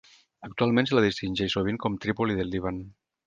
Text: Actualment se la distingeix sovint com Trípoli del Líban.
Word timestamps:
Actualment 0.45 0.87
se 0.91 0.97
la 0.99 1.03
distingeix 1.05 1.55
sovint 1.57 1.79
com 1.85 1.99
Trípoli 2.07 2.39
del 2.41 2.53
Líban. 2.57 2.81